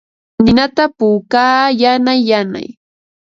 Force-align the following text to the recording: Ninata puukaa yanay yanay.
Ninata 0.43 0.83
puukaa 0.97 1.63
yanay 1.81 2.19
yanay. 2.29 2.67